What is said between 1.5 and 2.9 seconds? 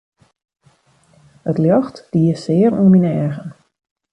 ljocht die sear